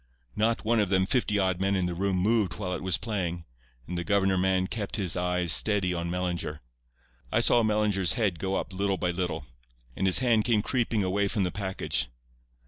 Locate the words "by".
8.97-9.11